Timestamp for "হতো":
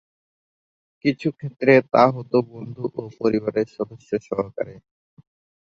2.15-2.37